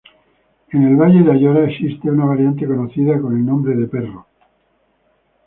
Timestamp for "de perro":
3.75-4.25